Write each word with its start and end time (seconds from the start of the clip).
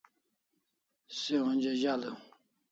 Se 1.19 1.35
onja 1.51 1.73
zaliu 1.85 2.15